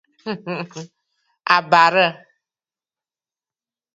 A 1.55 1.57
barə̂! 1.69 2.07